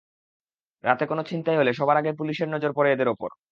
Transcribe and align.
রাতে 0.83 1.03
কোনো 1.05 1.21
ছিনতাই 1.23 1.59
হলে 1.59 1.71
সবার 1.73 1.97
আগে 1.97 2.11
পুলিশের 2.19 2.47
নজর 2.49 2.71
পড়ে 2.73 2.89
এদের 2.91 3.07
ওপর। 3.07 3.29